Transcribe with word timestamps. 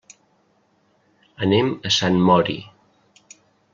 Anem 1.47 1.69
a 1.91 1.93
Sant 1.99 2.19
Mori. 2.31 2.57